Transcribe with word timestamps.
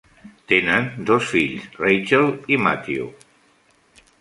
Tenen 0.51 0.87
dos 1.09 1.27
fills, 1.33 1.67
Rachel 1.83 2.33
i 2.55 2.59
Matthew. 2.69 3.07